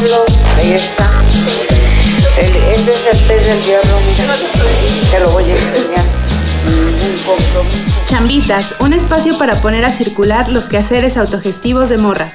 [0.00, 0.24] diablo,
[0.56, 1.10] ahí está.
[2.38, 3.98] El, este es el pez del diablo.
[5.10, 6.04] Te lo voy a enseñar.
[6.66, 8.00] Un compromiso.
[8.06, 12.32] Chambitas, un espacio para poner a circular los quehaceres autogestivos de morras.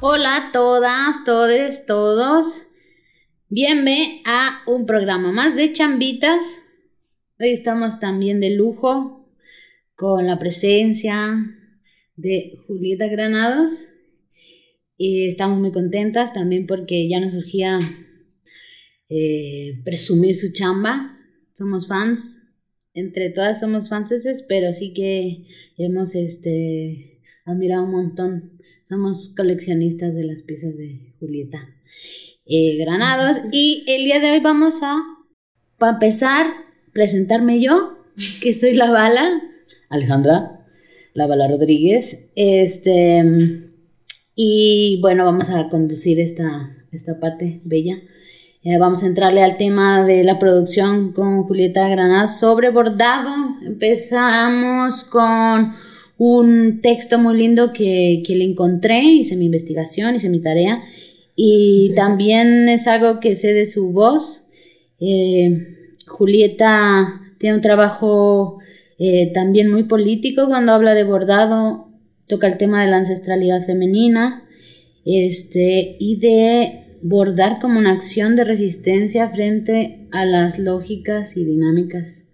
[0.00, 2.65] Hola a todas, todes, todos.
[3.48, 6.42] Bienve a un programa más de chambitas.
[7.38, 9.24] Hoy estamos también de lujo
[9.94, 11.32] con la presencia
[12.16, 13.70] de Julieta Granados.
[14.96, 17.78] Y estamos muy contentas también porque ya nos surgía
[19.10, 21.16] eh, presumir su chamba.
[21.54, 22.38] Somos fans,
[22.94, 25.44] entre todas somos fanses, pero sí que
[25.78, 28.58] hemos este, admirado un montón.
[28.88, 31.60] Somos coleccionistas de las piezas de Julieta
[32.46, 33.38] eh, Granados.
[33.52, 34.96] Y el día de hoy vamos a,
[35.78, 36.46] para empezar,
[36.92, 37.98] presentarme yo,
[38.40, 39.42] que soy la bala,
[39.88, 40.64] Alejandra,
[41.14, 42.18] la bala Rodríguez.
[42.34, 43.22] Este,
[44.34, 47.98] y bueno, vamos a conducir esta, esta parte bella.
[48.62, 53.30] Eh, vamos a entrarle al tema de la producción con Julieta Granados sobre bordado.
[53.64, 55.74] Empezamos con
[56.18, 60.82] un texto muy lindo que, que le encontré, hice mi investigación, hice mi tarea
[61.36, 64.44] y también es algo que sé de su voz.
[64.98, 68.58] Eh, Julieta tiene un trabajo
[68.98, 71.90] eh, también muy político cuando habla de bordado,
[72.26, 74.48] toca el tema de la ancestralidad femenina
[75.04, 82.24] este, y de bordar como una acción de resistencia frente a las lógicas y dinámicas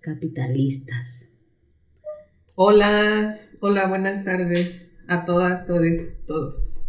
[0.00, 1.26] capitalistas.
[2.54, 6.88] Hola, hola, buenas tardes a todas, todes, todos.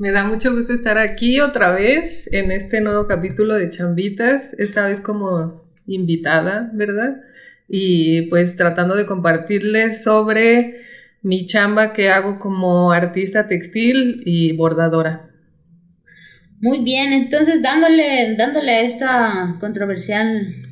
[0.00, 4.88] Me da mucho gusto estar aquí otra vez en este nuevo capítulo de Chambitas, esta
[4.88, 7.20] vez como invitada, ¿verdad?
[7.68, 10.80] Y pues tratando de compartirles sobre
[11.20, 15.28] mi chamba que hago como artista textil y bordadora.
[16.62, 20.64] Muy bien, entonces dándole, dándole esta controversial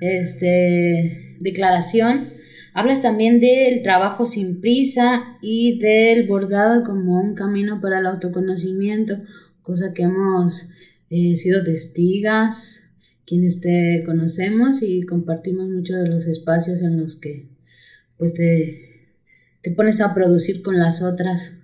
[0.00, 2.28] este, declaración,
[2.78, 9.16] hablas también del trabajo sin prisa y del bordado como un camino para el autoconocimiento,
[9.62, 10.70] cosa que hemos
[11.10, 12.84] eh, sido testigas,
[13.26, 17.48] quienes te conocemos y compartimos muchos de los espacios en los que
[18.16, 19.16] pues te,
[19.74, 21.58] pones a producir con las otras.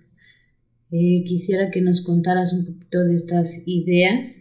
[0.91, 4.41] Eh, quisiera que nos contaras un poquito de estas ideas.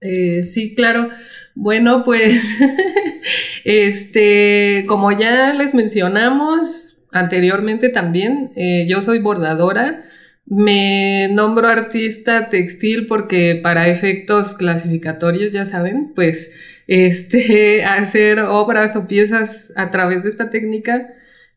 [0.00, 1.10] Eh, sí, claro.
[1.54, 2.42] Bueno, pues
[3.68, 10.04] Este, como ya les mencionamos anteriormente también, eh, yo soy bordadora.
[10.46, 16.52] Me nombro artista textil porque para efectos clasificatorios, ya saben, pues
[16.86, 21.08] este, hacer obras o piezas a través de esta técnica,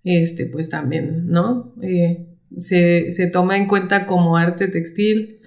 [0.04, 1.76] este, pues también, ¿no?
[1.84, 2.26] Eh,
[2.58, 5.42] se, se toma en cuenta como arte textil.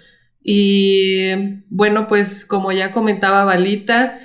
[0.44, 4.21] Y bueno, pues como ya comentaba Balita,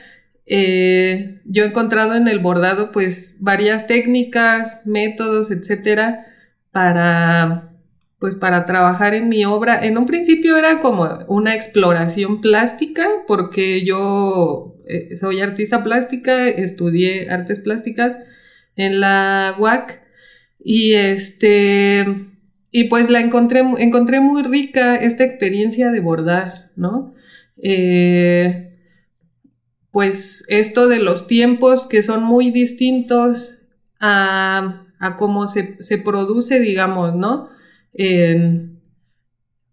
[0.47, 6.25] eh, yo he encontrado en el bordado pues varias técnicas, métodos, etcétera,
[6.71, 7.73] para
[8.19, 9.85] pues para trabajar en mi obra.
[9.85, 17.29] En un principio era como una exploración plástica porque yo eh, soy artista plástica, estudié
[17.29, 18.15] artes plásticas
[18.75, 20.01] en la UAC
[20.63, 22.05] y este
[22.71, 27.15] y pues la encontré encontré muy rica esta experiencia de bordar, ¿no?
[27.57, 28.66] Eh,
[29.91, 33.63] pues esto de los tiempos que son muy distintos
[33.99, 34.85] a,
[35.17, 37.49] cómo se, produce, digamos, ¿no?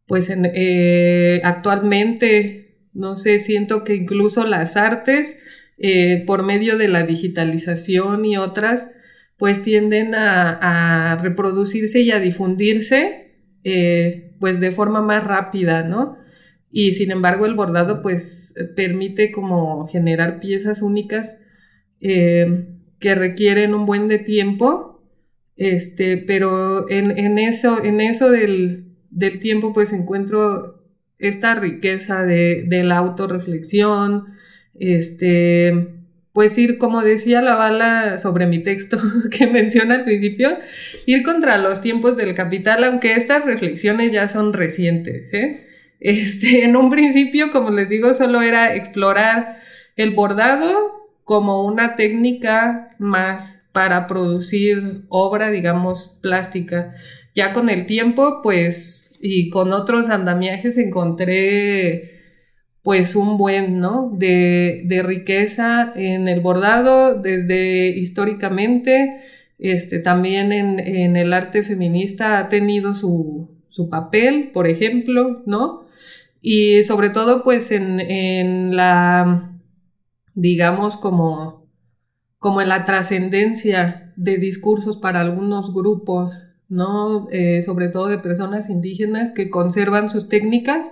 [0.06, 5.38] pues eh, actualmente, no sé, siento que incluso las artes,
[5.78, 8.90] eh, por medio de la digitalización y otras,
[9.36, 13.32] pues tienden a, reproducirse y a difundirse,
[13.64, 16.18] eh, pues de forma más rápida, ¿no?
[16.76, 21.38] Y sin embargo el bordado pues permite como generar piezas únicas
[22.00, 22.66] eh,
[22.98, 25.00] que requieren un buen de tiempo,
[25.56, 28.86] este, pero en, eso, en eso del,
[29.40, 30.82] tiempo pues encuentro
[31.20, 34.34] esta riqueza de, la autorreflexión,
[34.74, 36.00] este,
[36.32, 38.98] pues ir, como decía la bala sobre mi texto
[39.30, 40.50] que menciona al principio,
[41.06, 45.68] ir contra los tiempos del capital, aunque estas reflexiones ya son recientes, ¿eh?
[46.04, 49.60] Este, en un principio, como les digo, solo era explorar
[49.96, 56.94] el bordado como una técnica más para producir obra, digamos, plástica.
[57.34, 62.20] Ya con el tiempo, pues, y con otros andamiajes encontré,
[62.82, 64.12] pues un buen, ¿no?
[64.14, 69.22] De, riqueza en el bordado desde históricamente,
[69.58, 75.83] este, también en, en el arte feminista ha tenido su, su papel, por ejemplo, ¿no?
[76.46, 79.58] Y sobre todo, pues en, en la,
[80.34, 81.70] digamos, como,
[82.38, 87.28] como en la trascendencia de discursos para algunos grupos, ¿no?
[87.30, 90.86] Eh, sobre todo de personas indígenas que conservan sus técnicas,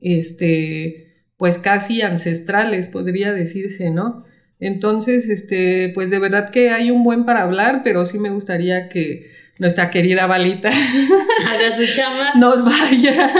[0.00, 4.24] este, pues casi ancestrales, podría decirse, ¿no?
[4.58, 8.88] Entonces, este, pues de verdad que hay un buen para hablar, pero sí me gustaría
[8.88, 10.70] que nuestra querida Balita
[11.48, 12.32] haga su chamba.
[12.40, 13.30] Nos vaya,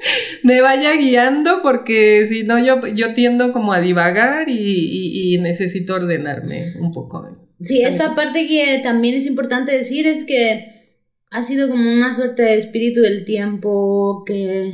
[0.42, 5.94] me vaya guiando, porque si no, yo, yo tiendo como a divagar y, y, necesito
[5.94, 7.26] ordenarme un poco.
[7.60, 10.94] Sí, esta parte que también es importante decir es que
[11.30, 14.72] ha sido como una suerte de espíritu del tiempo que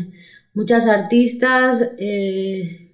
[0.52, 2.90] muchas artistas, eh,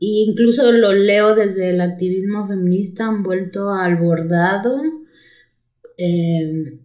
[0.00, 4.80] e incluso lo leo desde el activismo feminista, han vuelto al bordado
[5.96, 6.78] eh,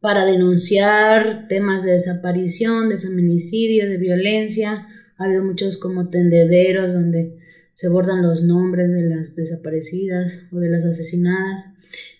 [0.00, 4.86] para denunciar temas de desaparición, de feminicidio, de violencia.
[5.18, 7.38] Ha habido muchos como tendederos donde
[7.72, 11.66] se bordan los nombres de las desaparecidas o de las asesinadas.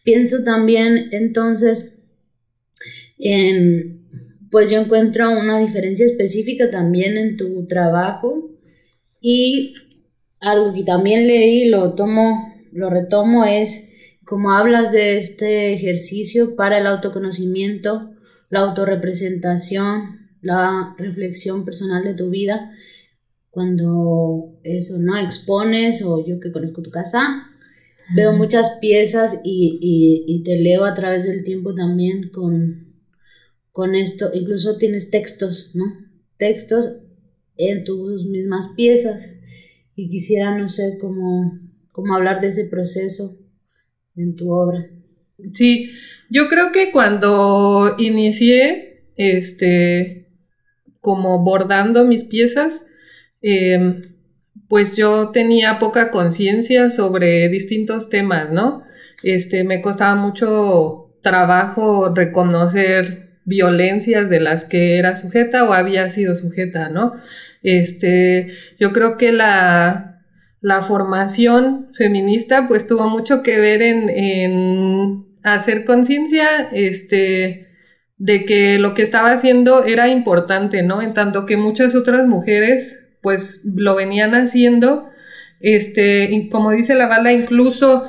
[0.04, 1.96] Pienso también entonces
[3.18, 4.00] en
[4.50, 8.50] pues yo encuentro una diferencia específica también en tu trabajo
[9.20, 9.74] y
[10.40, 13.89] algo que también leí, lo tomo, lo retomo es
[14.30, 18.12] como hablas de este ejercicio para el autoconocimiento,
[18.48, 22.70] la autorrepresentación, la reflexión personal de tu vida,
[23.50, 25.18] cuando eso, ¿no?
[25.18, 27.48] Expones o yo que conozco tu casa,
[28.14, 32.94] veo muchas piezas y, y, y te leo a través del tiempo también con
[33.72, 35.86] con esto, incluso tienes textos, ¿no?
[36.36, 36.98] Textos
[37.56, 39.40] en tus mismas piezas
[39.96, 41.58] y quisiera, no sé, cómo,
[41.90, 43.39] cómo hablar de ese proceso
[44.16, 44.86] en tu obra.
[45.52, 45.90] Sí,
[46.28, 50.28] yo creo que cuando inicié, este,
[51.00, 52.86] como bordando mis piezas,
[53.42, 54.02] em,
[54.68, 58.84] pues yo tenía poca conciencia sobre distintos temas, ¿no?
[59.22, 66.36] Este, me costaba mucho trabajo reconocer violencias de las que era sujeta o había sido
[66.36, 67.14] sujeta, ¿no?
[67.62, 70.09] Este, yo creo que la,
[70.60, 77.68] la formación feminista pues tuvo mucho que ver en, en hacer conciencia, este,
[78.18, 81.00] de que lo que estaba haciendo era importante, ¿no?
[81.00, 85.08] En tanto que muchas otras mujeres pues lo venían haciendo,
[85.60, 88.06] este, como dice la bala, incluso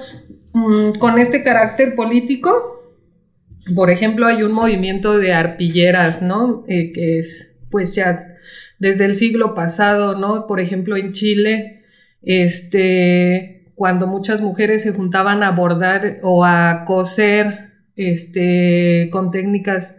[0.53, 2.77] mm, con este carácter político,
[3.75, 6.63] por ejemplo, hay un movimiento de arpilleras, ¿no?
[6.67, 8.37] Eh, que es, pues ya
[8.79, 10.47] desde el siglo pasado, ¿no?
[10.47, 11.80] Por ejemplo, en Chile,
[12.21, 19.97] este, cuando muchas mujeres se juntaban a bordar o a coser, este, con técnicas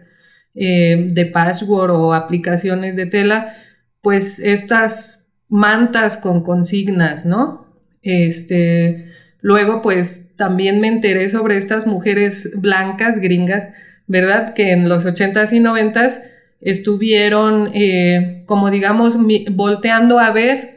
[0.55, 3.57] eh, de patchwork o aplicaciones de tela,
[4.01, 7.67] pues estas mantas con consignas, ¿no?
[8.01, 9.09] Este,
[9.41, 13.69] luego, pues también me enteré sobre estas mujeres blancas, gringas,
[14.07, 14.53] ¿verdad?
[14.53, 16.21] Que en los 80s y 90s
[16.59, 19.15] estuvieron, eh, como digamos,
[19.51, 20.72] volteando a ver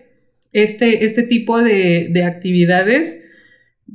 [0.57, 3.21] este, este tipo de, de, actividades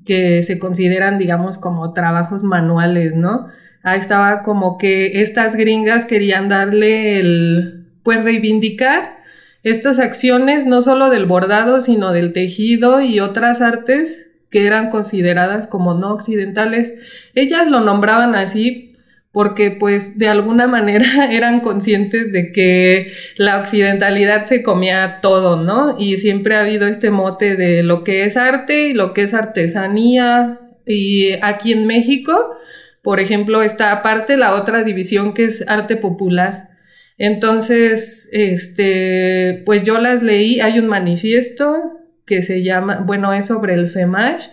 [0.05, 3.47] que se consideran, digamos, como trabajos manuales, ¿no?
[3.81, 9.17] Ahí estaba como que estas gringas querían darle el, pues reivindicar
[9.63, 15.65] estas acciones, no solo del bordado, sino del tejido y otras artes que eran consideradas
[15.65, 16.93] como no occidentales,
[17.33, 18.90] ellas lo nombraban así
[19.31, 25.95] porque pues de alguna manera eran conscientes de que la occidentalidad se comía todo, ¿no?
[25.97, 29.33] Y siempre ha habido este mote de lo que es arte y lo que es
[29.33, 30.59] artesanía.
[30.85, 32.55] Y aquí en México,
[33.01, 36.69] por ejemplo, está aparte la otra división que es arte popular.
[37.17, 43.75] Entonces, este, pues yo las leí, hay un manifiesto que se llama, bueno, es sobre
[43.75, 44.47] el FEMASH.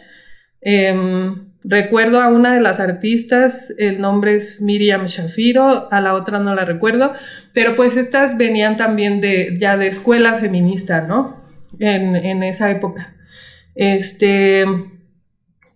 [0.60, 6.38] Em, recuerdo a una de las artistas, el nombre es Miriam Shafiro, a la otra
[6.38, 7.12] no la recuerdo,
[7.52, 11.44] pero pues estas venían también de, ya de escuela feminista, ¿no?
[11.78, 13.14] En, en esa época.
[13.74, 14.64] Este,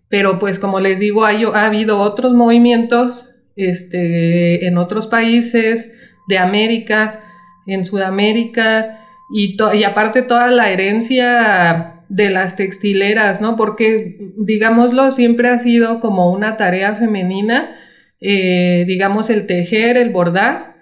[0.09, 5.93] pero pues como les digo, ha, ha habido otros movimientos, este, en otros países
[6.27, 7.19] de América,
[7.67, 13.55] en Sudamérica, y, y aparte toda la herencia de las textileras, ¿no?
[13.55, 17.75] Porque, digámoslo, siempre ha sido como una tarea femenina,
[18.19, 20.75] eh, digamos, el tejer, el bordar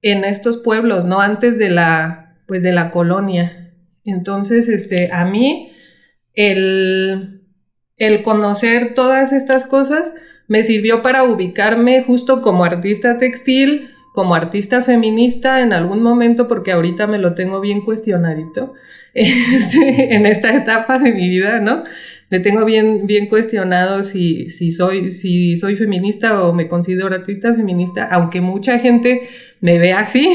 [0.00, 1.20] en estos pueblos, ¿no?
[1.20, 3.74] Antes de la, pues, de la colonia.
[4.06, 5.72] Entonces, este, a mí,
[6.32, 7.42] el,
[7.98, 10.14] el conocer todas estas cosas
[10.48, 16.72] me sirvió para ubicarme justo como artista textil, como artista feminista en algún momento, porque
[16.72, 18.74] ahorita me lo tengo bien cuestionadito
[19.14, 21.84] este, en esta etapa de mi vida, ¿no?
[22.30, 27.54] Me tengo bien, bien cuestionado si, si, soy, si soy feminista o me considero artista
[27.54, 29.28] feminista, aunque mucha gente
[29.60, 30.28] me ve así,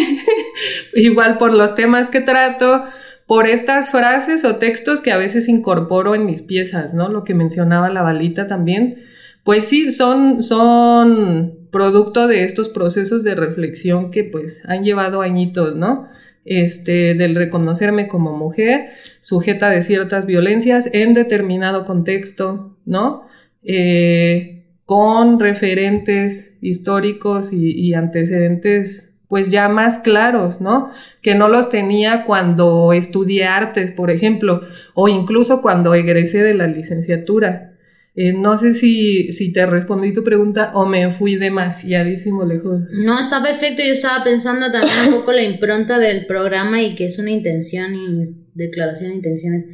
[0.93, 2.83] igual por los temas que trato,
[3.27, 7.09] por estas frases o textos que a veces incorporo en mis piezas, ¿no?
[7.09, 9.03] Lo que mencionaba la balita también.
[9.43, 15.75] Pues sí, son, son producto de estos procesos de reflexión que pues han llevado añitos,
[15.75, 16.07] ¿no?
[16.45, 23.27] Este, del reconocerme como mujer, sujeta de ciertas violencias en determinado contexto, ¿no?
[23.61, 30.91] Eh, con referentes históricos y, y, antecedentes pues ya más claros, ¿no?
[31.21, 34.61] Que no los tenía cuando estudié artes, por ejemplo,
[34.93, 37.74] o incluso cuando egresé de la licenciatura.
[38.17, 42.81] Eh, no sé si, si te respondí tu pregunta o me fui demasiadísimo lejos.
[42.91, 43.83] No, está perfecto.
[43.83, 47.93] Yo estaba pensando también un poco la impronta del programa y que es una intención
[47.93, 49.65] y declaración de intenciones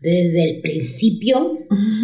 [0.00, 1.58] desde el principio,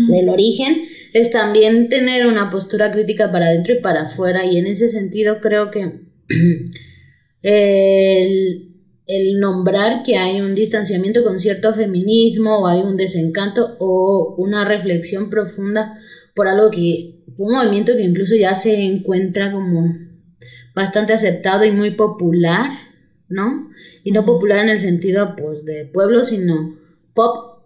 [0.09, 4.45] del origen, es también tener una postura crítica para adentro y para afuera.
[4.45, 6.01] Y en ese sentido creo que
[7.43, 8.74] el
[9.07, 14.65] el nombrar que hay un distanciamiento con cierto feminismo o hay un desencanto o una
[14.65, 15.99] reflexión profunda
[16.35, 19.95] por algo que, un movimiento que incluso ya se encuentra como
[20.75, 22.71] bastante aceptado y muy popular,
[23.29, 23.71] ¿no?
[24.03, 26.77] Y no popular en el sentido pues de pueblo, sino
[27.15, 27.63] pop,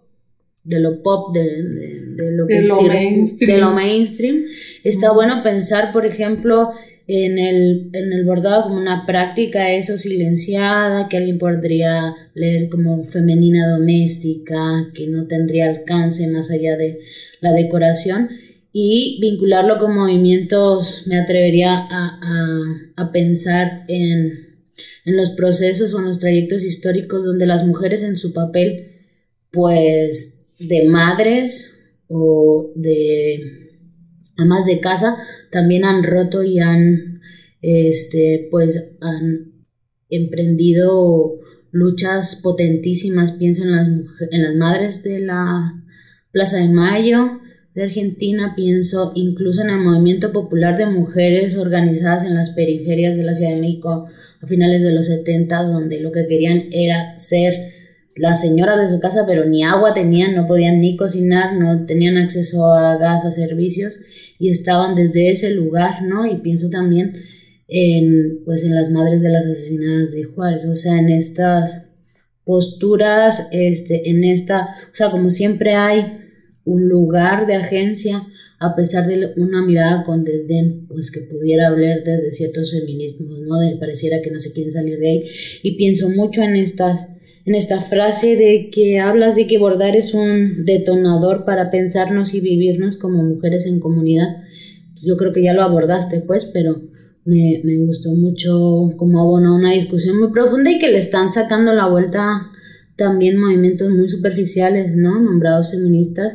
[0.63, 1.63] de lo pop, de,
[2.31, 3.51] lo que de lo, mainstream.
[3.51, 4.45] de lo mainstream.
[4.83, 6.71] Está bueno pensar, por ejemplo,
[7.11, 13.03] en el, en el bordado como una práctica eso silenciada que alguien podría leer como
[13.03, 16.99] femenina doméstica, que no tendría alcance más allá de
[17.41, 18.29] la decoración
[18.71, 22.19] y vincularlo con movimientos, me atrevería a,
[22.95, 24.59] a, pensar en,
[25.03, 28.91] en los procesos o en los trayectos históricos donde las mujeres en su papel
[29.49, 31.75] pues de madres
[32.07, 33.68] o de
[34.39, 35.17] amas de casa
[35.51, 37.21] también han roto y han,
[37.61, 39.65] este, pues, han
[40.09, 41.39] emprendido
[41.71, 43.33] luchas potentísimas.
[43.33, 43.87] Pienso en las,
[44.31, 45.83] en las madres de la
[46.31, 47.39] Plaza de Mayo
[47.75, 53.23] de Argentina, pienso incluso en el movimiento popular de mujeres organizadas en las periferias de
[53.23, 54.07] la Ciudad de México
[54.41, 57.78] a finales de los 70, donde lo que querían era ser
[58.19, 62.17] las señoras de su casa, pero ni agua tenían, no podían ni cocinar, no tenían
[62.17, 63.97] acceso a gas, a servicios
[64.37, 66.25] y estaban desde ese lugar, ¿no?
[66.25, 67.13] Y pienso también
[67.67, 71.85] en, pues, en las madres de las asesinadas de Juárez, o sea, en estas
[72.43, 76.19] posturas, este, en esta, o sea, como siempre hay
[76.65, 78.27] un lugar de agencia,
[78.59, 83.57] a pesar de una mirada con desdén, pues que pudiera hablar desde ciertos feminismos, ¿no?
[83.59, 85.23] De, pareciera que no se quieren salir de ahí.
[85.63, 87.07] Y pienso mucho en estas
[87.45, 92.41] en esta frase de que hablas de que bordar es un detonador para pensarnos y
[92.41, 94.43] vivirnos como mujeres en comunidad.
[95.01, 96.81] Yo creo que ya lo abordaste, pues, pero
[97.25, 101.73] me, me gustó mucho como abona una discusión muy profunda y que le están sacando
[101.73, 102.51] la vuelta
[102.99, 105.19] también movimientos muy superficiales, ¿no?
[105.19, 106.33] Nombrados feministas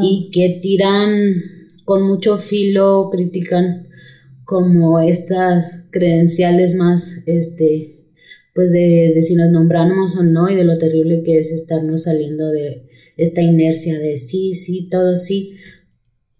[0.00, 1.10] y que tiran
[1.84, 3.88] con mucho filo, critican
[4.44, 7.95] como estas credenciales más, este,
[8.56, 12.04] pues de, de, si nos nombramos o no y de lo terrible que es estarnos
[12.04, 15.56] saliendo de esta inercia de sí, sí, todo sí,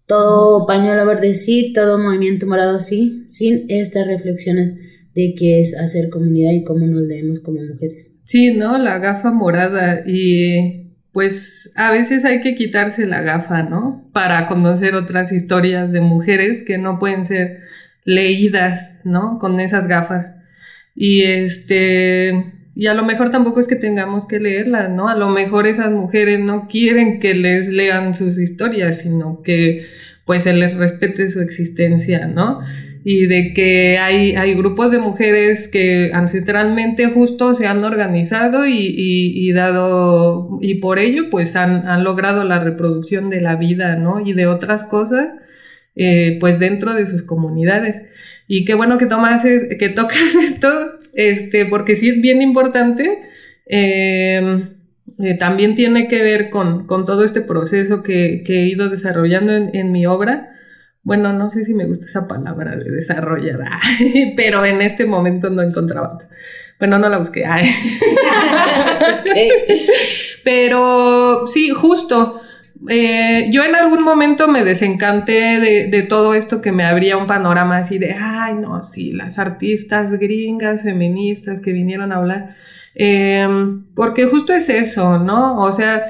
[0.07, 4.79] todo pañuelo verde sí, todo movimiento morado sí, sin estas reflexiones
[5.13, 8.09] de qué es hacer comunidad y cómo nos leemos como mujeres.
[8.23, 8.77] Sí, ¿no?
[8.77, 14.09] La gafa morada y pues a veces hay que quitarse la gafa, ¿no?
[14.13, 17.61] Para conocer otras historias de mujeres que no pueden ser
[18.05, 19.39] leídas, ¿no?
[19.39, 20.36] Con esas gafas.
[20.99, 25.09] Y este, y a lo mejor tampoco es que tengamos que leerlas, ¿no?
[25.09, 29.85] A lo mejor esas mujeres no quieren que les lean sus historias, sino que
[30.25, 32.61] pues se les respete su existencia, ¿no?
[33.03, 38.93] Y de que hay, hay grupos de mujeres que ancestralmente justo se han organizado y,
[38.97, 44.19] y, dado, y por ello pues han, han, logrado la reproducción de la vida, ¿no?
[44.19, 45.29] Y de otras cosas,
[45.97, 48.03] eh, pues dentro de sus comunidades.
[48.47, 50.69] Y qué bueno que tomas, que tocas esto,
[51.13, 53.21] este, porque sí es bien importante.
[53.65, 54.69] Eh,
[55.19, 59.53] eh, también tiene que ver con, con todo este proceso que, que he ido desarrollando
[59.53, 60.53] en, en, mi obra,
[61.01, 63.79] bueno, no sé si me gusta esa palabra de desarrollada,
[64.35, 66.19] pero en este momento no encontraba.
[66.79, 67.43] Bueno, no la busqué.
[70.43, 72.41] Pero sí, justo.
[72.89, 77.77] Eh, yo en algún momento me desencanté de, todo esto que me abría un panorama
[77.77, 82.55] así de, ay, no, sí, las artistas gringas, feministas que vinieron a hablar.
[82.93, 85.57] Em, porque justo es eso, ¿no?
[85.57, 86.01] O sea,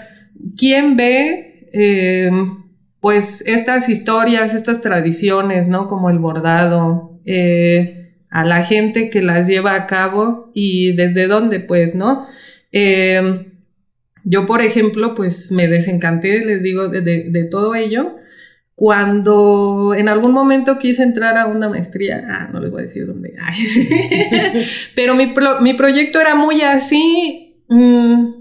[0.58, 2.64] ¿quién ve, em,
[3.00, 5.88] pues, estas historias, estas tradiciones, ¿no?
[5.88, 11.60] Como el bordado, eh, a la gente que las lleva a cabo y desde dónde,
[11.60, 12.28] pues, ¿no?
[12.72, 13.57] Em,
[14.30, 18.18] yo, por ejemplo, pues me desencanté, les digo, de, todo ello.
[18.76, 23.08] Cuando en algún momento quise entrar a una maestría, ah, no les voy a decir
[23.08, 23.34] dónde,
[24.96, 28.34] pero mi, mi, proyecto era muy así, mm,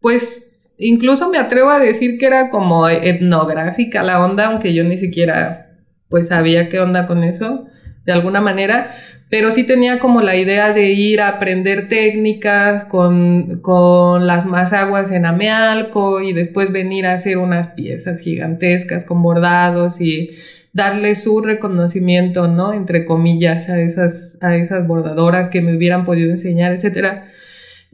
[0.00, 4.98] pues incluso me atrevo a decir que era como etnográfica la onda, aunque yo ni
[4.98, 5.76] siquiera
[6.08, 7.66] pues sabía qué onda con eso,
[8.06, 8.94] de alguna manera,
[9.34, 15.10] pero sí tenía como la idea de ir a aprender técnicas con, con las aguas
[15.10, 20.36] en Amealco y después venir a hacer unas piezas gigantescas con bordados y
[20.72, 22.74] darle su reconocimiento, ¿no?
[22.74, 27.32] Entre comillas, a esas, a esas bordadoras que me hubieran podido enseñar, etcétera.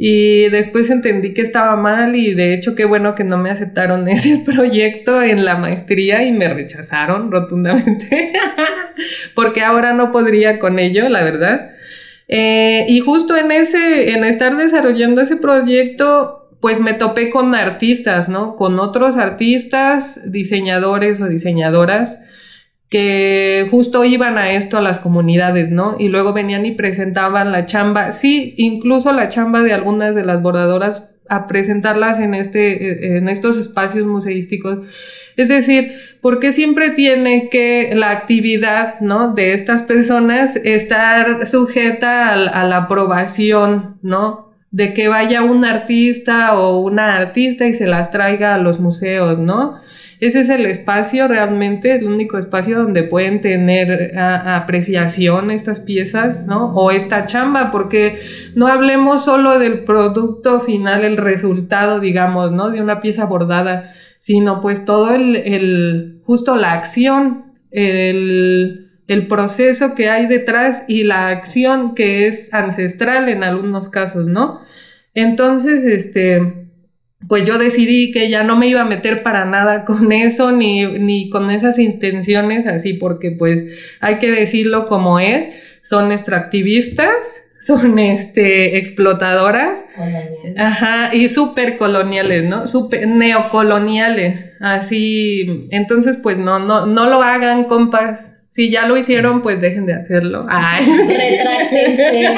[0.03, 4.09] Y después entendí que estaba mal y de hecho qué bueno que no me aceptaron
[4.09, 8.33] ese proyecto en la maestría y me rechazaron rotundamente
[9.35, 11.73] porque ahora no podría con ello, la verdad.
[12.29, 18.31] Eh, y justo en ese, en estar desarrollando ese proyecto, pues me topé con artistas,
[18.31, 18.57] ¿no?
[18.57, 22.17] Con otros artistas, diseñadores o diseñadoras
[22.91, 25.97] que justo iban a esto a las comunidades, ¿no?
[25.99, 30.43] Y luego venían y presentaban la chamba, sí, incluso la chamba de algunas de las
[30.43, 34.81] bordadoras a presentarlas en este en estos espacios museísticos.
[35.37, 39.33] Es decir, porque siempre tiene que la actividad, ¿no?
[39.33, 44.51] de estas personas estar sujeta a la aprobación, ¿no?
[44.71, 49.39] de que vaya un artista o una artista y se las traiga a los museos,
[49.39, 49.81] ¿no?
[50.21, 56.75] Ese es el espacio realmente, el único espacio donde pueden tener apreciación estas piezas, ¿no?
[56.75, 58.21] O esta chamba, porque
[58.55, 62.71] no hablemos solo del producto final, el resultado, digamos, ¿no?
[62.71, 69.95] De una pieza bordada, sino pues todo el, el justo la acción, el, el proceso
[69.95, 74.61] que hay detrás y la acción que es ancestral en algunos casos, ¿no?
[75.15, 76.70] Entonces, este,
[77.29, 80.87] pues yo decidí que ya no me iba a meter para nada con eso ni,
[80.99, 83.65] ni con esas intenciones así porque pues
[84.01, 85.49] hay que decirlo como es,
[85.83, 87.15] son extractivistas,
[87.61, 89.85] son este explotadoras,
[90.57, 92.67] ajá, y súper coloniales, ¿no?
[92.67, 99.43] Súper neocoloniales, así, entonces pues no, no, no lo hagan, compas, si ya lo hicieron,
[99.43, 100.45] pues dejen de hacerlo.
[100.49, 100.85] Ay.
[100.85, 102.27] Retráctense.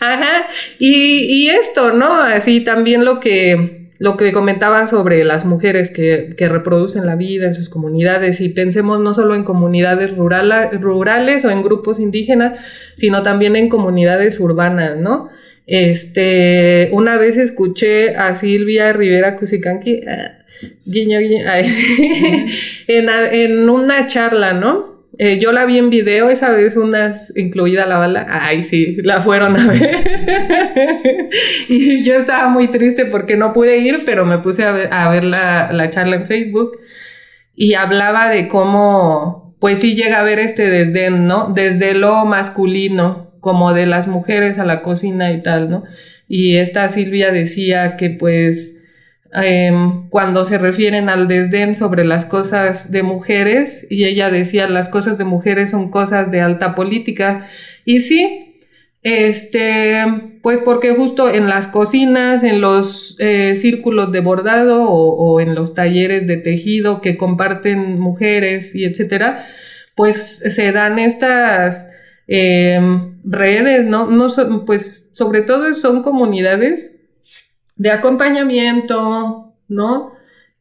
[0.00, 0.46] Ajá.
[0.78, 2.14] Y, y, esto, ¿no?
[2.14, 7.48] Así también lo que, lo que comentaba sobre las mujeres que, que, reproducen la vida
[7.48, 12.58] en sus comunidades y pensemos no solo en comunidades rurales o en grupos indígenas,
[12.96, 15.28] sino también en comunidades urbanas, ¿no?
[15.70, 20.00] Este, una vez escuché a Silvia Rivera Cusicanqui,
[20.84, 21.44] guiño, guiño,
[22.88, 25.06] en, en, una charla, ¿no?
[25.16, 29.22] Eh, yo la vi en video esa vez, unas, incluida la bala, ay sí, la
[29.22, 29.90] fueron a ver.
[31.68, 35.08] y yo estaba muy triste porque no pude ir, pero me puse a ver, a
[35.08, 36.80] ver la, la charla en Facebook
[37.54, 41.52] y hablaba de cómo, pues sí llega a ver este desdén, ¿no?
[41.54, 45.84] Desde lo masculino, como de las mujeres a la cocina y tal, ¿no?
[46.28, 48.80] Y esta Silvia decía que pues
[49.32, 54.88] Em, cuando se refieren al desdén sobre las cosas de mujeres y ella decía las
[54.88, 57.46] cosas de mujeres son cosas de alta política
[57.84, 58.56] y sí,
[59.02, 60.04] este,
[60.42, 65.74] pues porque justo en las cocinas, en los eh, círculos de bordado o, en los
[65.74, 69.46] talleres de tejido que comparten mujeres y etcétera,
[69.94, 71.86] pues se dan estas
[72.32, 74.06] em, redes, ¿no?
[74.06, 74.28] no
[74.64, 76.92] pues sobre todo son comunidades
[77.74, 80.12] de acompañamiento, ¿no?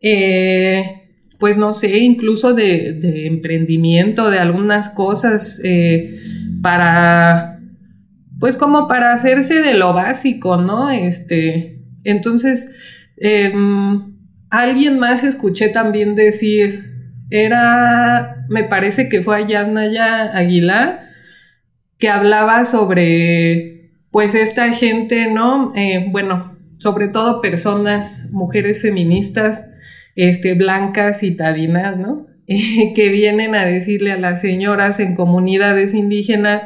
[0.01, 6.19] Eh, pues no sé, incluso de, emprendimiento, de algunas cosas eh,
[6.63, 7.59] para,
[8.39, 10.89] pues como para hacerse de lo básico, ¿no?
[10.89, 12.71] Este, entonces,
[13.17, 14.15] em,
[14.49, 16.89] alguien más escuché también decir,
[17.29, 21.08] era, me parece que fue Ayanaya Aguilar,
[21.99, 25.73] que hablaba sobre, pues esta gente, ¿no?
[25.75, 29.65] Eh, bueno, sobre todo personas, mujeres feministas,
[30.15, 32.27] este, blancas, citadinas, ¿no?
[32.47, 36.65] que vienen a decirle a las señoras en comunidades indígenas,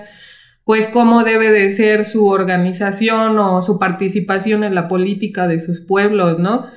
[0.66, 5.82] pues cómo debe de ser su organización o su participación en la política de sus
[5.82, 6.68] pueblos, ¿no?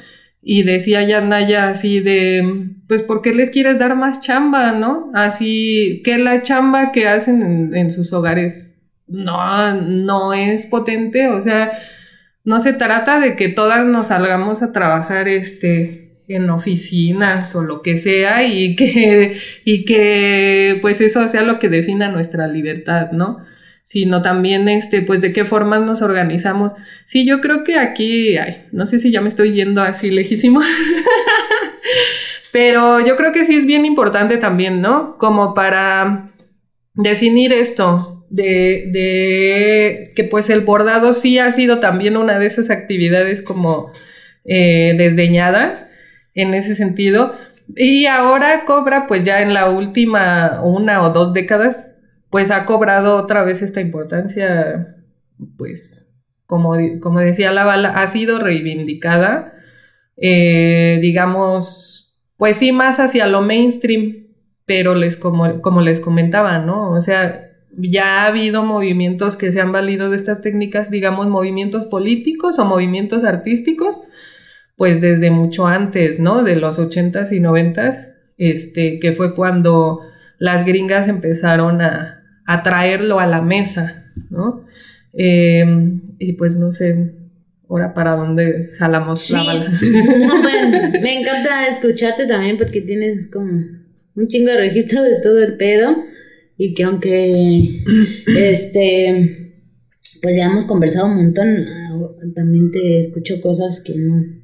[0.49, 5.11] Y decía Naya así de, pues, ¿por qué les quieres dar más chamba, no?
[5.13, 8.79] Así que la chamba que hacen en, en sus hogares
[9.09, 11.73] no, no es potente, o sea,
[12.45, 17.83] no se trata de que todas nos salgamos a trabajar, este, en oficinas o lo
[17.83, 23.39] que sea y que, y que, pues, eso sea lo que defina nuestra libertad, ¿no?
[23.87, 26.73] Sino también este, pues de qué formas nos organizamos.
[27.05, 30.61] Sí, yo creo que aquí, ay, no sé si ya me estoy yendo así lejísimo,
[32.53, 35.17] pero yo creo que sí es bien importante también, ¿no?
[35.19, 36.33] Como para
[36.95, 42.71] definir esto, de, de que pues el bordado sí ha sido también una de esas
[42.71, 43.93] actividades como
[44.45, 45.87] eh, desdeñadas
[46.35, 47.37] en ese sentido.
[47.77, 51.96] Y ahora cobra pues ya en la última una o dos décadas
[52.31, 54.97] pues ha cobrado otra vez esta importancia,
[55.57, 59.55] pues, como, como decía la bala, ha sido reivindicada,
[60.17, 64.27] eh, digamos, pues sí, más hacia lo mainstream,
[64.65, 66.91] pero les, como, como les comentaba, ¿no?
[66.91, 71.87] O sea, ya ha habido movimientos que se han valido de estas técnicas, digamos, movimientos
[71.87, 74.01] políticos o movimientos artísticos,
[74.77, 76.43] pues desde mucho antes, ¿no?
[76.43, 80.01] De los ochentas y noventas, este, que fue cuando
[80.39, 84.65] las gringas empezaron a, a traerlo a la mesa, ¿no?
[85.13, 87.15] Em, y pues no sé,
[87.69, 89.65] ahora para dónde jalamos la bala.
[89.65, 93.51] No, pues me encanta escucharte también porque tienes como
[94.15, 95.97] un chingo de registro de todo el pedo
[96.59, 97.83] y que aunque
[98.27, 99.55] este
[100.23, 101.99] pues ya hemos conversado un montón, ah,
[102.35, 104.36] también te escucho cosas que no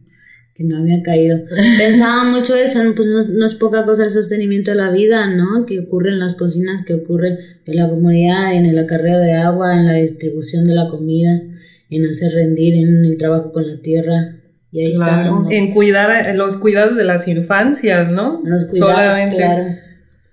[0.54, 1.40] que no había caído.
[1.78, 5.66] Pensaba mucho eso, pues no, es poca cosa el sostenimiento de la vida, ¿no?
[5.66, 9.74] Que ocurre en las cocinas, que ocurre en la comunidad, en el acarreo de agua,
[9.76, 11.42] en la distribución de la comida,
[11.90, 14.38] en hacer rendir, en el trabajo con la tierra.
[14.70, 15.30] Y ahí está.
[15.50, 18.40] En cuidar, los cuidados de las infancias, ¿no?
[18.44, 19.64] Los cuidados, claro.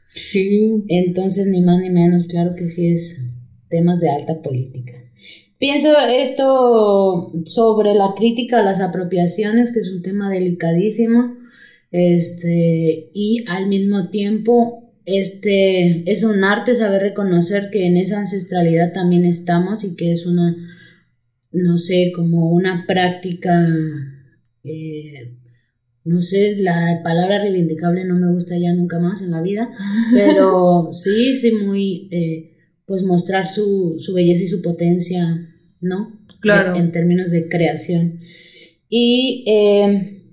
[0.08, 0.84] Sí.
[0.88, 3.20] Entonces, ni más ni menos, claro que sí es
[3.70, 4.94] temas de alta política.
[5.60, 11.36] Pienso esto sobre la crítica a las apropiaciones, que es un tema delicadísimo,
[11.92, 18.94] este, y al mismo tiempo este, es un arte saber reconocer que en esa ancestralidad
[18.94, 20.56] también estamos y que es una,
[21.52, 23.68] no sé, como una práctica,
[24.64, 25.36] eh,
[26.06, 29.70] no sé, la palabra reivindicable no me gusta ya nunca más en la vida,
[30.14, 32.08] pero sí, sí, muy...
[32.12, 32.56] Eh,
[32.90, 35.49] pues mostrar su, su belleza y su potencia,
[35.82, 36.20] ¿no?
[36.40, 36.76] Claro.
[36.76, 38.20] En, términos de creación.
[38.90, 40.24] Y eh,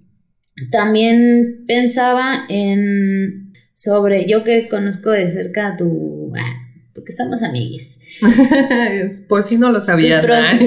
[0.70, 6.54] también pensaba en sobre, yo que conozco de cerca tu, ah,
[6.94, 7.98] porque somos amiguis.
[9.28, 10.22] Por si no lo sabían.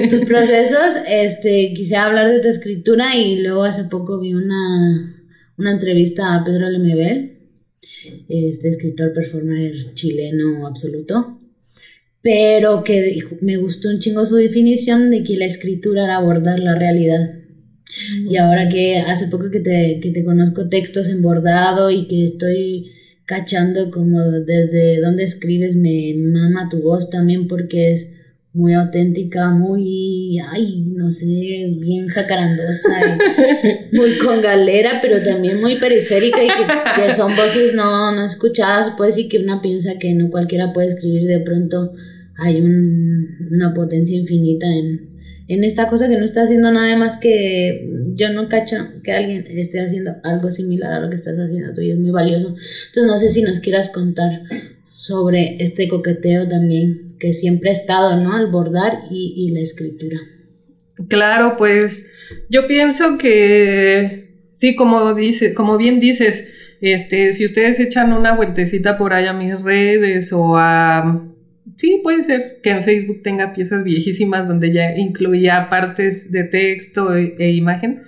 [0.08, 5.24] Tus, procesos, este, quise hablar de tu escritura y luego hace poco vi una,
[5.58, 7.38] una entrevista a Pedro Lemebel,
[8.28, 11.38] este escritor performer chileno absoluto
[12.22, 16.74] pero que me gustó un chingo su definición de que la escritura era abordar la
[16.74, 17.34] realidad.
[18.28, 22.24] Y ahora que hace poco que te, que te conozco textos en bordado y que
[22.24, 22.92] estoy
[23.24, 28.12] cachando como desde donde escribes, me mama tu voz también porque es
[28.52, 33.18] muy auténtica, muy, ay, no sé, bien jacarandosa,
[33.92, 38.94] muy con galera, pero también muy periférica y que, que, son voces no, no escuchadas,
[38.96, 41.92] pues y que una piensa que no cualquiera puede escribir, de pronto
[42.38, 45.10] hay una potencia infinita en,
[45.46, 49.46] en esta cosa que no está haciendo nada más que yo no cacho que alguien
[49.48, 52.48] esté haciendo algo similar a lo que estás haciendo tú y es muy valioso.
[52.48, 54.42] Entonces no sé si nos quieras contar
[55.00, 58.34] sobre este coqueteo también que siempre ha estado, ¿no?
[58.36, 60.18] Al bordar y, la escritura.
[61.08, 62.10] Claro, pues
[62.50, 66.44] yo pienso que sí, como dice, como bien dices,
[66.82, 71.26] este, si ustedes echan una vueltecita por ahí a mis redes o a
[71.76, 77.16] sí, puede ser que en Facebook tenga piezas viejísimas donde ya incluía partes de texto
[77.16, 78.02] e, e imagen.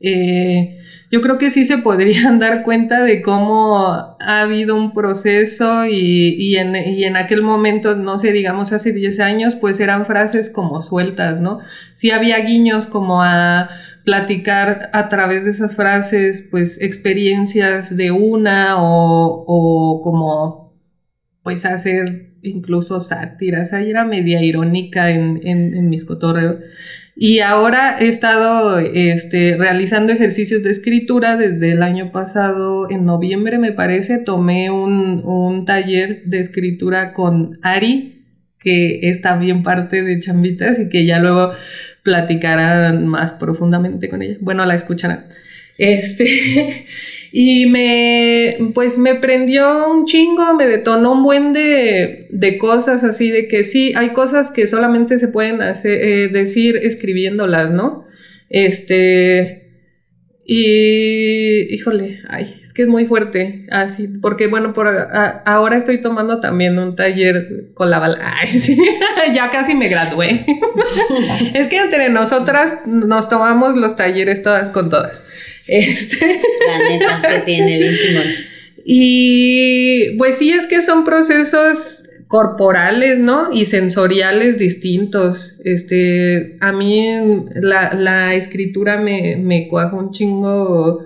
[0.00, 0.79] Eh,
[1.10, 3.86] yo creo que sí se podrían dar cuenta de cómo
[4.20, 9.20] ha habido un proceso y, en, y, en, aquel momento, no sé, digamos hace 10
[9.20, 11.58] años, pues eran frases como sueltas, ¿no?
[11.94, 13.68] Sí había guiños como a
[14.04, 20.74] platicar a través de esas frases, pues experiencias de una o, o como,
[21.42, 26.56] pues hacer incluso sátiras, ahí era media irónica en, en, mis cotorreos.
[27.22, 33.58] Y ahora he estado este, realizando ejercicios de escritura desde el año pasado, en noviembre
[33.58, 38.24] me parece, tomé un, un taller de escritura con Ari,
[38.58, 41.52] que es también parte de Chambitas y que ya luego
[42.02, 44.38] platicarán más profundamente con ella.
[44.40, 45.26] Bueno, la escucharán.
[45.76, 46.24] Este,
[47.32, 53.30] y me, pues me prendió un chingo, me detonó un buen de, de cosas así,
[53.30, 58.06] de que sí, hay cosas que solamente se pueden hacer, eh, decir escribiéndolas, ¿no?
[58.48, 59.60] Este,
[60.52, 66.40] y, híjole, ay, es que es muy fuerte, así, porque bueno, por ahora estoy tomando
[66.40, 68.76] también un taller con la bala, ay, sí,
[69.32, 70.44] ya casi me gradué.
[71.54, 75.22] es que entre nosotras nos tomamos los talleres todas con todas.
[75.70, 76.40] Este.
[76.66, 78.24] La neta que tiene bien chingón.
[78.92, 83.52] Y pues sí, es que son procesos corporales, ¿no?
[83.52, 85.60] Y sensoriales distintos.
[85.64, 87.06] Este, a mí
[87.54, 91.04] la, escritura me, me cuaja un chingo,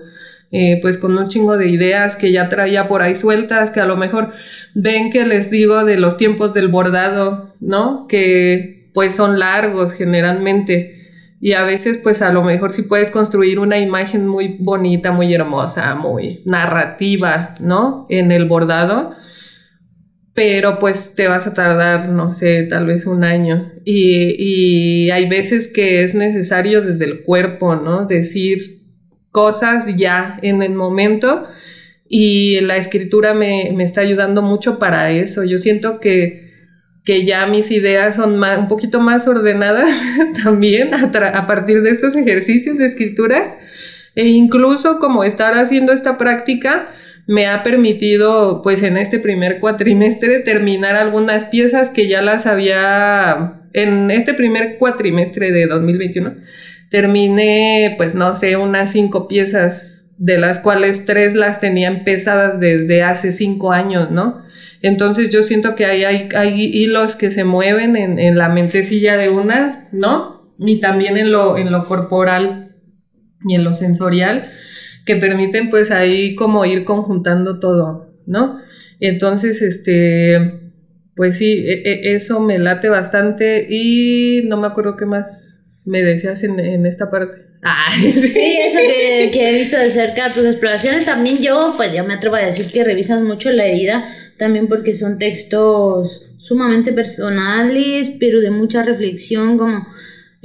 [0.51, 3.85] eh, pues con un chingo de ideas que ya traía por ahí sueltas, que a
[3.85, 4.31] lo mejor
[4.73, 8.07] ven que les digo de los tiempos del bordado, ¿no?
[8.07, 11.04] Que pues son largos generalmente.
[11.45, 15.31] Y a veces, pues a lo mejor sí puedes construir una imagen muy bonita, muy
[15.31, 18.07] hermosa, muy narrativa, ¿no?
[18.09, 19.11] En el bordado
[20.33, 23.71] pero pues te vas a tardar, no sé, tal vez un año.
[23.85, 28.05] Y, y, hay veces que es necesario desde el cuerpo, ¿no?
[28.05, 28.81] Decir
[29.31, 31.47] cosas ya en el momento
[32.09, 35.43] y la escritura me, me está ayudando mucho para eso.
[35.43, 36.44] Yo siento que,
[37.05, 40.03] que ya mis ideas son más, un poquito más ordenadas
[40.43, 43.57] también a, a partir de estos ejercicios de escritura
[44.15, 46.89] e incluso como estar haciendo esta práctica
[47.27, 53.61] me ha permitido, pues en este primer cuatrimestre, terminar algunas piezas que ya las había,
[53.73, 56.35] en este primer cuatrimestre de 2021,
[56.89, 63.03] terminé, pues no sé, unas cinco piezas, de las cuales tres las tenía empezadas desde
[63.03, 64.44] hace cinco años, ¿no?
[64.85, 69.29] Entonces yo siento que hay, hay, hilos que se mueven en, en, la mentecilla de
[69.29, 70.53] una, ¿no?
[70.59, 72.75] Y también en lo, en lo corporal
[73.47, 74.51] y en lo sensorial
[75.03, 78.59] que permiten pues ahí como ir conjuntando todo, ¿no?
[78.99, 80.71] Entonces, este,
[81.15, 86.03] pues sí, e, e, eso me late bastante y no me acuerdo qué más me
[86.03, 87.39] decías en, esta parte.
[87.63, 88.57] Ah, sí.
[88.61, 92.35] eso que, que, he visto de cerca, tus exploraciones también yo, pues yo me atrevo
[92.35, 94.05] a decir que revisas mucho la herida,
[94.37, 99.85] también porque son textos sumamente personales, pero de mucha reflexión, como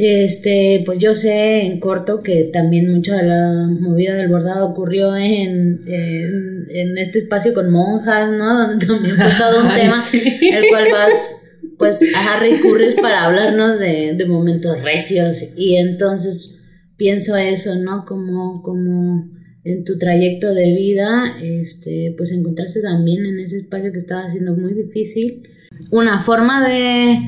[0.03, 5.14] este, pues yo sé en corto que también mucha de la movida del bordado ocurrió
[5.14, 8.68] en, en, este espacio con monjas, ¿no?
[8.68, 11.35] Donde también fue todo un tema, el cual vas,
[11.76, 15.50] pues, a recurres para hablarnos de, de, momentos recios.
[15.55, 16.62] Y entonces
[16.96, 18.07] pienso eso, ¿no?
[18.07, 19.29] Como, como
[19.64, 24.55] en tu trayecto de vida, este, pues encontraste también en ese espacio que estaba siendo
[24.55, 25.49] muy difícil
[25.90, 27.18] una forma de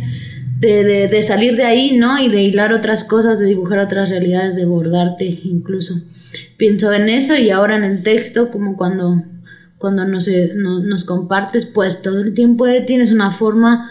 [0.63, 2.21] de, de, salir de ahí, ¿no?
[2.21, 6.01] Y de hilar otras cosas, de dibujar otras realidades, de bordarte incluso.
[6.57, 9.25] Pienso en eso y ahora en el texto, como cuando,
[9.79, 13.91] cuando nos, nos compartes, pues todo el tiempo tienes una forma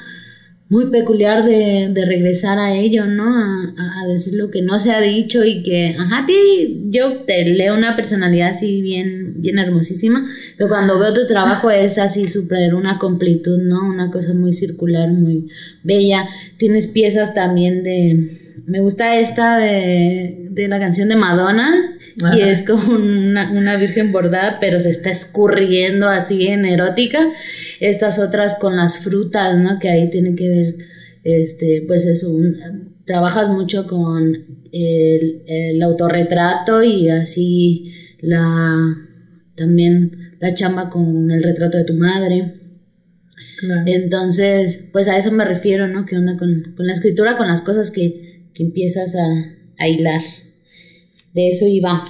[0.71, 3.25] muy peculiar de, de regresar a ello, ¿no?
[3.25, 7.43] A, a, decir lo que no se ha dicho y que, ajá, ti, yo te
[7.43, 10.25] leo una personalidad así bien, bien hermosísima,
[10.57, 13.85] pero cuando veo tu trabajo es así súper una completud, ¿no?
[13.85, 15.49] Una cosa muy circular, muy
[15.83, 16.29] bella.
[16.55, 18.29] Tienes piezas también de,
[18.65, 21.97] me gusta esta de, de la canción de Madonna,
[22.35, 27.31] y es como una, una, virgen bordada, pero se está escurriendo así en erótica.
[27.79, 29.79] Estas otras con las frutas, ¿no?
[29.79, 30.75] Que ahí tiene que ver,
[31.23, 32.37] este, pues eso,
[33.05, 34.35] trabajas mucho con
[34.73, 38.93] el, el, autorretrato y así la,
[39.55, 42.55] también la chamba con el retrato de tu madre.
[43.85, 46.05] Entonces, pues a eso me refiero, ¿no?
[46.05, 50.21] ¿Qué onda con, con la escritura, con las cosas que, que empiezas a, a hilar?
[51.33, 52.07] de eso iba.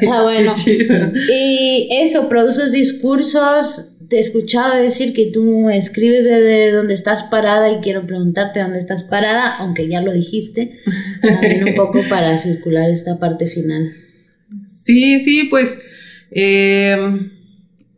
[0.00, 0.54] Está bueno.
[1.30, 3.90] Y eso, produces discursos.
[4.08, 8.78] Te he escuchado decir que tú escribes desde donde estás parada y quiero preguntarte dónde
[8.78, 10.72] estás parada, aunque ya lo dijiste,
[11.22, 13.94] también un poco para circular esta parte final.
[14.66, 15.78] Sí, sí, pues
[16.30, 16.96] eh,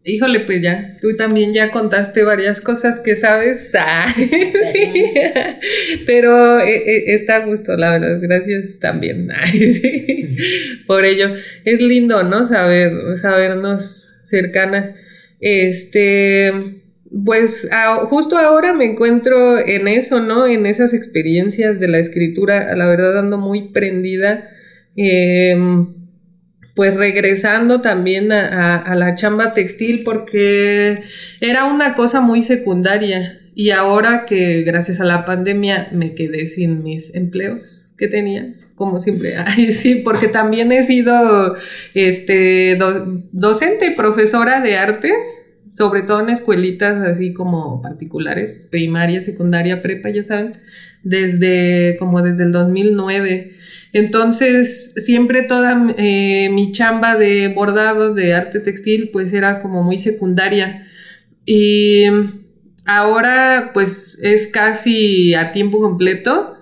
[0.08, 3.72] Híjole, pues ya, tú también ya contaste varias cosas que sabes.
[3.78, 4.06] Ah,
[4.72, 5.10] sí.
[6.06, 8.18] Pero eh, eh, está a gusto, la verdad.
[8.20, 9.28] Gracias también.
[9.52, 10.36] sí.
[10.86, 11.34] Por ello.
[11.64, 12.46] Es lindo, ¿no?
[12.46, 14.94] Saber, sabernos cercanas.
[15.40, 16.52] Este,
[17.24, 17.68] Pues
[18.08, 20.46] justo ahora me encuentro en eso, ¿no?
[20.46, 24.48] En esas experiencias de la escritura, la verdad ando muy prendida.
[24.94, 26.05] Em,
[26.76, 31.02] pues regresando también a, la chamba textil porque
[31.40, 36.82] era una cosa muy secundaria y ahora que gracias a la pandemia me quedé sin
[36.82, 41.56] mis empleos que tenía, como siempre, ay sí, porque también he sido
[41.94, 42.78] este
[43.32, 45.14] docente y profesora de artes,
[45.66, 50.58] sobre todo en escuelitas así como particulares, primaria, secundaria, prepa, ya saben,
[51.02, 53.54] desde como desde el 2009.
[53.96, 59.98] Entonces, siempre toda eh, mi chamba de bordado, de arte textil, pues era como muy
[59.98, 60.86] secundaria.
[61.46, 62.04] Y
[62.84, 66.58] ahora, pues es casi a tiempo completo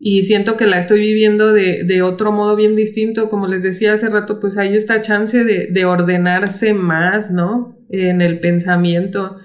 [0.00, 3.28] y siento que la estoy viviendo de, otro modo bien distinto.
[3.28, 7.78] Como les decía hace rato, pues hay esta chance de, ordenarse más, ¿no?
[7.90, 9.38] En el pensamiento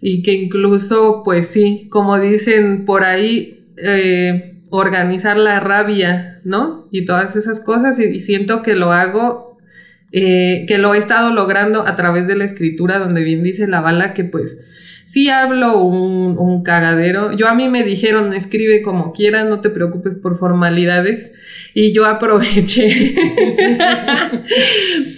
[0.00, 6.88] y que incluso, pues sí, como dicen por ahí, eh, organizar la rabia, ¿no?
[6.90, 9.58] Y todas esas cosas y, siento que lo hago,
[10.12, 13.82] eh, que lo he estado logrando a través de la escritura, donde bien dice la
[13.82, 14.64] bala que pues
[15.04, 17.36] sí hablo un, un cagadero.
[17.36, 21.32] Yo a mí me dijeron, escribe como quieras, no te preocupes por formalidades.
[21.74, 22.88] Y yo aproveché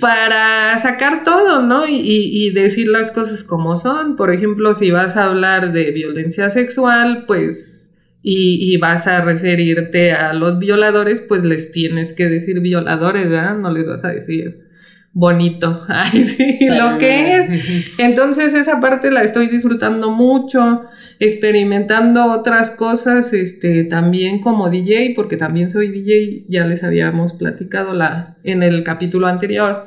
[0.00, 1.86] para sacar todo, ¿no?
[1.86, 4.16] Y, y, decir las cosas como son.
[4.16, 7.83] Por ejemplo, si vas a hablar de violencia sexual, pues
[8.26, 13.58] y, vas a referirte a los violadores, pues les tienes que decir violadores, ¿verdad?
[13.58, 14.64] No les vas a decir
[15.12, 17.98] bonito, ay sí, lo que es.
[17.98, 20.86] Entonces esa parte la estoy disfrutando mucho,
[21.20, 27.92] experimentando otras cosas, este, también como DJ, porque también soy DJ, ya les habíamos platicado
[27.92, 29.84] la, en el capítulo anterior.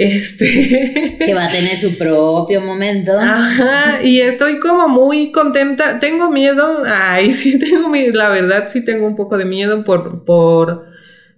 [0.00, 1.18] Este.
[1.26, 3.12] Que va a tener su propio momento.
[3.18, 6.00] Ajá, y estoy como muy contenta.
[6.00, 6.82] Tengo miedo.
[6.86, 8.16] Ay, sí, tengo miedo.
[8.16, 10.86] La verdad, sí tengo un poco de miedo por, por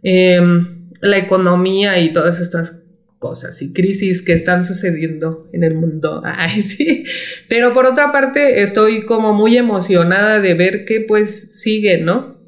[0.05, 2.79] em, la economía y todas estas
[3.19, 6.23] cosas y crisis que están sucediendo en el mundo.
[6.25, 7.05] Ay, sí.
[7.49, 12.39] Pero por otra parte, estoy como muy emocionada de ver qué pues sigue, ¿no?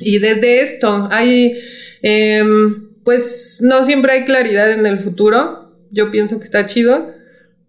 [0.00, 1.60] Y desde esto hay.
[2.02, 5.72] Em, pues no siempre hay claridad en el futuro.
[5.90, 7.14] Yo pienso que está chido.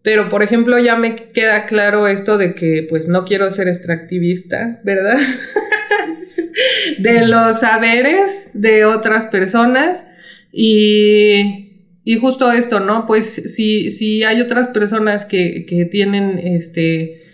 [0.01, 4.79] Pero, por ejemplo, ya me queda claro esto de que, pues, no quiero ser extractivista,
[4.83, 5.17] ¿verdad?
[6.99, 10.05] de los saberes de otras personas.
[10.51, 11.71] Y,
[12.03, 13.07] y justo esto, ¿no?
[13.07, 17.24] Pues, si, si hay otras personas que, que tienen, este,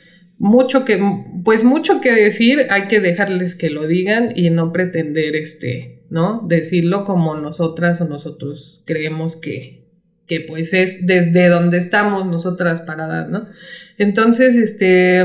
[0.42, 1.00] mucho que,
[1.44, 6.44] pues, mucho que decir, hay que dejarles que lo digan y no pretender, este, ¿no?
[6.48, 9.86] Decirlo como nosotras o nosotros creemos que,
[10.26, 13.50] que pues es desde donde estamos nosotras paradas, ¿no?
[14.00, 15.24] Entonces, este,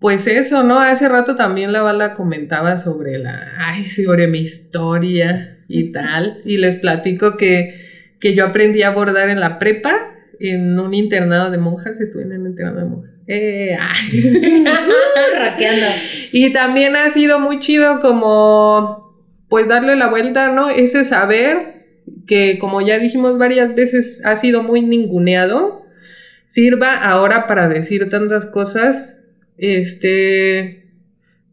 [0.00, 0.80] pues eso, ¿no?
[0.80, 6.56] Hace rato también la bala comentaba sobre la, ay, sobre mi historia y tal, y
[6.56, 9.94] les platico que, que yo aprendí a bordar en la prepa,
[10.40, 13.15] en un internado de monjas, estuve en el internado de monjas.
[13.28, 13.76] Eh,
[16.32, 19.06] y también ha sido muy chido como
[19.48, 20.70] pues darle la vuelta, ¿no?
[20.70, 21.86] Ese saber
[22.26, 25.84] que, como ya dijimos varias veces, ha sido muy ninguneado,
[26.46, 29.22] sirva ahora para decir tantas cosas,
[29.56, 30.90] este,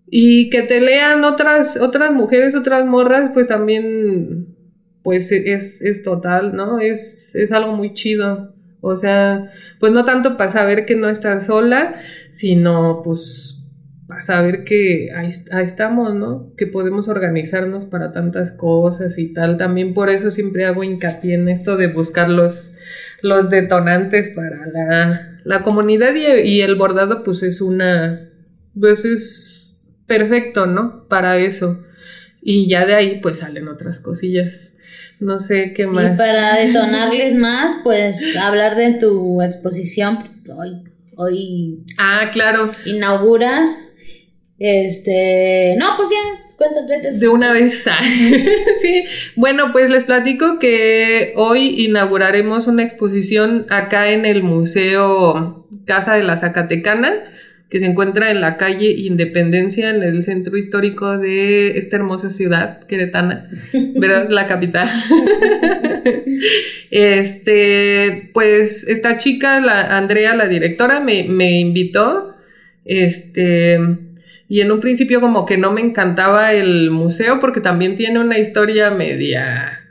[0.07, 4.55] y que te lean otras, otras mujeres, otras morras, pues también,
[5.03, 6.79] pues es, es total, ¿no?
[6.79, 8.53] Es, es algo muy chido.
[8.85, 11.95] O sea, pues no tanto para saber que no estás sola,
[12.31, 13.63] sino pues
[14.09, 15.31] a saber que ahí,
[15.63, 16.51] estamos, ¿no?
[16.57, 19.55] Que podemos organizarnos para tantas cosas y tal.
[19.55, 22.75] También por eso siempre hago hincapié en esto de buscar los,
[23.21, 28.31] los detonantes para la, la comunidad y, el bordado pues es una,
[28.77, 31.07] pues es perfecto, ¿no?
[31.07, 31.79] Para eso.
[32.43, 34.75] Y ya de ahí pues salen otras cosillas.
[35.19, 36.13] No sé qué más.
[36.13, 40.19] Y para detonarles más, pues hablar de tu exposición
[40.55, 40.83] hoy.
[41.15, 41.85] Hoy.
[41.97, 42.71] Ah, claro.
[42.85, 43.69] Inauguras
[44.65, 47.11] este, no, pues ya, cuéntate.
[47.17, 47.83] De una vez.
[48.81, 56.15] sí, bueno, pues les platico que hoy inauguraremos una exposición acá en el Museo Casa
[56.15, 57.11] de la Zacatecana,
[57.73, 62.85] que se encuentra en la calle Independencia, en el centro histórico de esta hermosa ciudad
[62.85, 63.49] queretana,
[63.95, 64.27] ¿verdad?
[64.29, 64.91] La capital.
[66.91, 72.35] este, pues esta chica, la Andrea, la directora, me, me invitó.
[72.85, 73.79] Este
[74.47, 78.37] y en un principio como que no me encantaba el museo porque también tiene una
[78.37, 79.82] historia media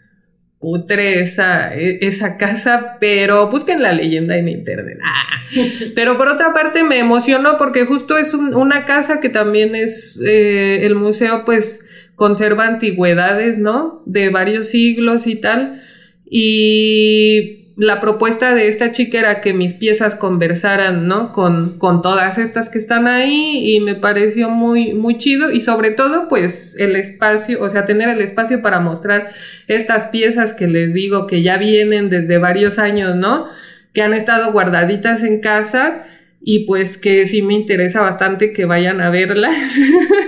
[0.62, 4.96] cutre esa, e, esa casa, pero busquen la leyenda en internet.
[5.04, 5.40] Ah.
[5.96, 10.86] Pero por otra parte me emocionó porque justo es una casa que también es eh,
[10.86, 11.84] el museo, pues
[12.14, 14.04] conserva antigüedades, ¿no?
[14.06, 15.82] De varios siglos y tal.
[16.30, 21.33] Y la propuesta de esta chica era que mis piezas conversaran, ¿no?
[21.33, 25.91] Con, con todas estas que están ahí y me pareció muy, muy chido y sobre
[25.91, 29.33] todo pues el espacio, o sea, tener el espacio para mostrar
[29.66, 33.49] estas piezas que les digo que ya vienen desde varios años, ¿no?
[33.93, 36.07] Que han estado guardaditas en casa
[36.41, 39.57] y pues que sí me interesa bastante que vayan a verlas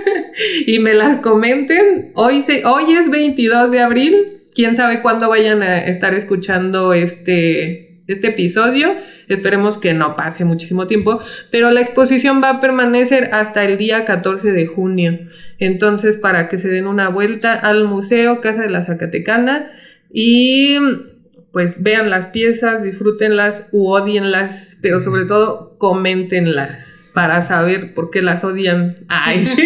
[0.67, 2.11] y me las comenten.
[2.15, 8.01] Hoy, se, hoy es 22 de abril, quién sabe cuándo vayan a estar escuchando este,
[8.07, 8.95] este episodio.
[9.27, 11.19] Esperemos que no pase muchísimo tiempo,
[11.51, 15.19] pero la exposición va a permanecer hasta el día 14 de junio.
[15.59, 19.71] Entonces, para que se den una vuelta al Museo Casa de la Zacatecana
[20.11, 20.77] y
[21.51, 28.21] pues vean las piezas, disfrútenlas u odienlas, pero sobre todo coméntenlas para saber por qué
[28.21, 28.97] las odian.
[29.07, 29.65] Ay, sí.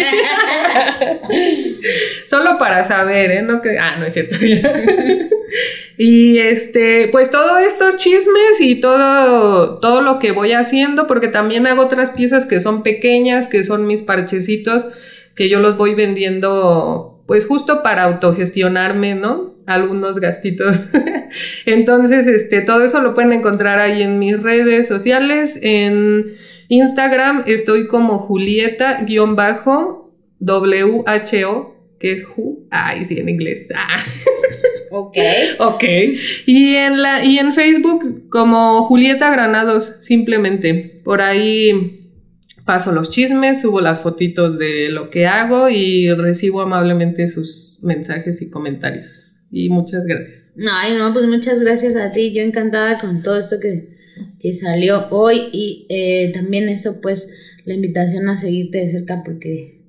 [2.28, 3.42] Solo para saber, ¿eh?
[3.42, 3.78] No que...
[3.78, 4.36] Ah, no es cierto.
[5.98, 11.66] y este, pues todos estos chismes y todo, todo lo que voy haciendo, porque también
[11.66, 14.86] hago otras piezas que son pequeñas, que son mis parchecitos,
[15.34, 19.54] que yo los voy vendiendo, pues justo para autogestionarme, ¿no?
[19.66, 20.80] Algunos gastitos.
[21.66, 26.36] Entonces, este, todo eso lo pueden encontrar ahí en mis redes sociales, en
[26.70, 28.28] Instagram estoy como
[30.40, 32.66] Julieta-WHO, que es Who.
[32.70, 33.68] Ay, sí, en inglés.
[33.74, 33.98] Ah.
[34.90, 35.16] Ok.
[35.58, 35.84] ok.
[36.46, 41.00] Y en, la, y en Facebook como Julieta Granados, simplemente.
[41.04, 42.08] Por ahí
[42.64, 48.42] paso los chismes, subo las fotitos de lo que hago y recibo amablemente sus mensajes
[48.42, 49.34] y comentarios.
[49.50, 50.52] Y muchas gracias.
[50.70, 52.32] Ay, no, pues muchas gracias a ti.
[52.32, 54.00] Yo encantada con todo esto que
[54.40, 57.28] que salió hoy y eh, también eso pues
[57.64, 59.79] la invitación a seguirte de cerca porque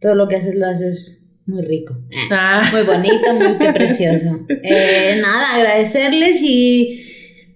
[0.00, 1.96] todo lo que haces lo haces muy rico,
[2.30, 2.62] ah.
[2.72, 4.46] muy bonito, muy precioso.
[4.62, 7.06] Eh, nada, agradecerles y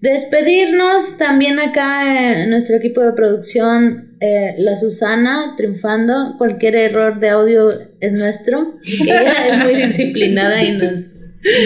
[0.00, 7.30] despedirnos también acá en nuestro equipo de producción, eh, la Susana triunfando, cualquier error de
[7.30, 7.68] audio
[8.00, 11.00] es nuestro, ella es muy disciplinada y nos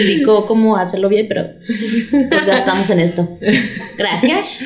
[0.01, 3.37] indicó cómo hacerlo bien, pero pues ya estamos en esto.
[3.97, 4.63] Gracias.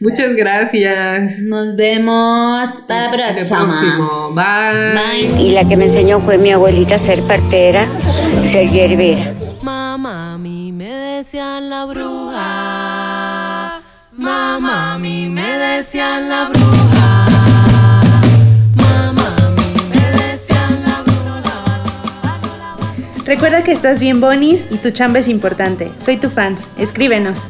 [0.00, 1.40] Muchas gracias.
[1.40, 4.30] Nos vemos para el próximo.
[4.34, 5.30] Bye.
[5.40, 7.86] Y la que me enseñó fue mi abuelita a ser partera,
[8.42, 9.32] ser hierbera.
[9.62, 12.22] Mamá, a mí me decían la bruja.
[14.12, 17.26] Mamá, a mí me decían la bruja.
[23.24, 25.90] Recuerda que estás bien bonis y tu chamba es importante.
[25.98, 26.68] Soy tu fans.
[26.78, 27.48] Escríbenos.